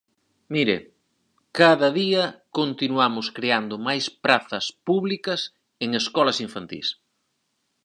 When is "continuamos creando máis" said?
2.59-4.05